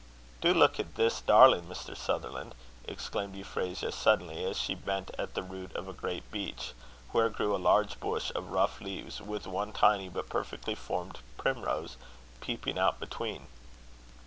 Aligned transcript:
"Do 0.41 0.51
look 0.51 0.79
at 0.79 0.95
this 0.95 1.21
darling, 1.21 1.65
Mr. 1.67 1.95
Sutherland!" 1.95 2.55
exclaimed 2.85 3.35
Euphrasia 3.35 3.91
suddenly, 3.91 4.43
as 4.43 4.59
she 4.59 4.73
bent 4.73 5.11
at 5.19 5.35
the 5.35 5.43
root 5.43 5.75
of 5.75 5.87
a 5.87 5.93
great 5.93 6.31
beech, 6.31 6.73
where 7.11 7.29
grew 7.29 7.55
a 7.55 7.61
large 7.61 7.99
bush 7.99 8.31
of 8.33 8.49
rough 8.49 8.81
leaves, 8.81 9.21
with 9.21 9.45
one 9.45 9.71
tiny 9.71 10.09
but 10.09 10.27
perfectly 10.27 10.73
formed 10.73 11.19
primrose 11.37 11.97
peeping 12.41 12.79
out 12.79 12.99
between. 12.99 13.45